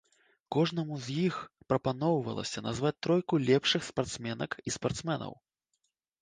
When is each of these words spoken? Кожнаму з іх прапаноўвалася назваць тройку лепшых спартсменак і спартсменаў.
Кожнаму 0.53 0.95
з 1.07 1.17
іх 1.25 1.35
прапаноўвалася 1.71 2.63
назваць 2.69 2.93
тройку 3.07 3.39
лепшых 3.51 3.81
спартсменак 3.89 4.51
і 4.71 4.75
спартсменаў. 4.79 5.33